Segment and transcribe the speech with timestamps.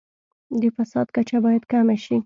[0.61, 2.17] د فساد کچه باید کمه شي.